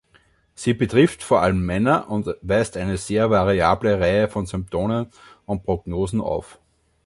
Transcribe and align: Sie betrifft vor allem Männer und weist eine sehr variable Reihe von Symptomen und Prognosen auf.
Sie 0.55 0.73
betrifft 0.73 1.21
vor 1.21 1.43
allem 1.43 1.63
Männer 1.63 2.09
und 2.09 2.25
weist 2.41 2.75
eine 2.75 2.97
sehr 2.97 3.29
variable 3.29 3.99
Reihe 3.99 4.27
von 4.29 4.47
Symptomen 4.47 5.05
und 5.45 5.61
Prognosen 5.61 6.21
auf. 6.21 6.57